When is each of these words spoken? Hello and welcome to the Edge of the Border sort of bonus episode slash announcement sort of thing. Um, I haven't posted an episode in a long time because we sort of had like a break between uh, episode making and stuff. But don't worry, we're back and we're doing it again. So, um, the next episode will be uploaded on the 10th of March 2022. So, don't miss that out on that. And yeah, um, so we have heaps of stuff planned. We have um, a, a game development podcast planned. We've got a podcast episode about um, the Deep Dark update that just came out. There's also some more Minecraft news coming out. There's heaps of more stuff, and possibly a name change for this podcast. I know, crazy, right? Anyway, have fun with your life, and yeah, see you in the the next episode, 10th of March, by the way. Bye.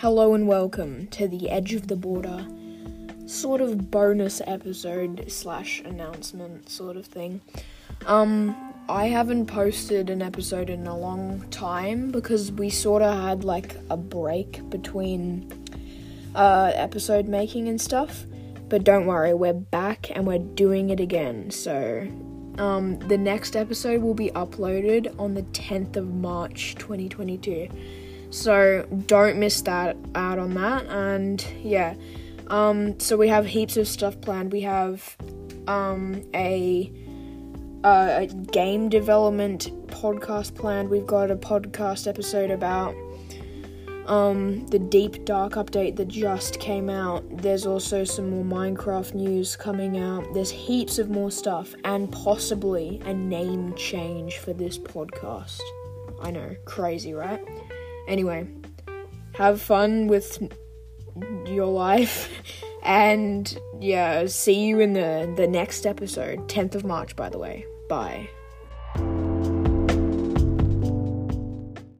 Hello 0.00 0.34
and 0.34 0.46
welcome 0.46 1.06
to 1.06 1.26
the 1.26 1.48
Edge 1.48 1.72
of 1.72 1.88
the 1.88 1.96
Border 1.96 2.46
sort 3.24 3.62
of 3.62 3.90
bonus 3.90 4.42
episode 4.46 5.24
slash 5.28 5.80
announcement 5.86 6.68
sort 6.68 6.98
of 6.98 7.06
thing. 7.06 7.40
Um, 8.04 8.54
I 8.90 9.06
haven't 9.06 9.46
posted 9.46 10.10
an 10.10 10.20
episode 10.20 10.68
in 10.68 10.86
a 10.86 10.94
long 10.94 11.48
time 11.48 12.10
because 12.10 12.52
we 12.52 12.68
sort 12.68 13.00
of 13.00 13.18
had 13.18 13.42
like 13.42 13.74
a 13.88 13.96
break 13.96 14.68
between 14.68 15.50
uh, 16.34 16.72
episode 16.74 17.26
making 17.26 17.66
and 17.68 17.80
stuff. 17.80 18.26
But 18.68 18.84
don't 18.84 19.06
worry, 19.06 19.32
we're 19.32 19.54
back 19.54 20.14
and 20.14 20.26
we're 20.26 20.40
doing 20.40 20.90
it 20.90 21.00
again. 21.00 21.50
So, 21.50 22.06
um, 22.58 22.98
the 22.98 23.16
next 23.16 23.56
episode 23.56 24.02
will 24.02 24.12
be 24.12 24.30
uploaded 24.32 25.18
on 25.18 25.32
the 25.32 25.42
10th 25.42 25.96
of 25.96 26.12
March 26.12 26.74
2022. 26.74 27.70
So, 28.30 28.86
don't 29.06 29.38
miss 29.38 29.60
that 29.62 29.96
out 30.14 30.38
on 30.38 30.54
that. 30.54 30.86
And 30.86 31.44
yeah, 31.62 31.94
um, 32.48 32.98
so 33.00 33.16
we 33.16 33.28
have 33.28 33.46
heaps 33.46 33.76
of 33.76 33.88
stuff 33.88 34.20
planned. 34.20 34.52
We 34.52 34.60
have 34.62 35.16
um, 35.66 36.22
a, 36.34 36.92
a 37.84 38.26
game 38.52 38.88
development 38.88 39.70
podcast 39.88 40.54
planned. 40.54 40.88
We've 40.90 41.06
got 41.06 41.30
a 41.30 41.36
podcast 41.36 42.06
episode 42.06 42.50
about 42.50 42.94
um, 44.06 44.66
the 44.68 44.78
Deep 44.78 45.24
Dark 45.24 45.54
update 45.54 45.96
that 45.96 46.08
just 46.08 46.60
came 46.60 46.88
out. 46.88 47.24
There's 47.38 47.66
also 47.66 48.04
some 48.04 48.30
more 48.30 48.44
Minecraft 48.44 49.14
news 49.14 49.56
coming 49.56 49.98
out. 49.98 50.32
There's 50.32 50.50
heaps 50.50 50.98
of 50.98 51.10
more 51.10 51.30
stuff, 51.30 51.74
and 51.84 52.10
possibly 52.12 53.00
a 53.04 53.12
name 53.12 53.74
change 53.74 54.38
for 54.38 54.52
this 54.52 54.78
podcast. 54.78 55.60
I 56.22 56.30
know, 56.30 56.56
crazy, 56.64 57.12
right? 57.12 57.40
Anyway, 58.06 58.46
have 59.34 59.60
fun 59.60 60.06
with 60.06 60.42
your 61.46 61.66
life, 61.66 62.30
and 62.82 63.58
yeah, 63.80 64.26
see 64.26 64.66
you 64.66 64.80
in 64.80 64.92
the 64.92 65.32
the 65.36 65.46
next 65.46 65.86
episode, 65.86 66.48
10th 66.48 66.74
of 66.74 66.84
March, 66.84 67.16
by 67.16 67.28
the 67.28 67.38
way. 67.38 67.64
Bye. 67.88 68.28